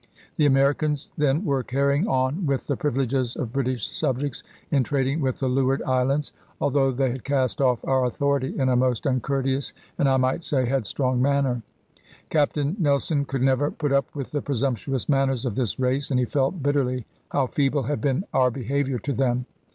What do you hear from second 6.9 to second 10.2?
they had cast off our authority in a most uncourteous, and I